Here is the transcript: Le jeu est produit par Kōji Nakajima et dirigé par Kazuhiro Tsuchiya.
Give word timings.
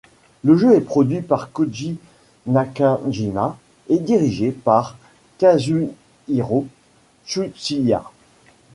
Le 0.43 0.57
jeu 0.57 0.73
est 0.73 0.81
produit 0.81 1.21
par 1.21 1.51
Kōji 1.53 1.97
Nakajima 2.47 3.55
et 3.87 3.99
dirigé 3.99 4.49
par 4.51 4.97
Kazuhiro 5.37 6.65
Tsuchiya. 7.27 8.03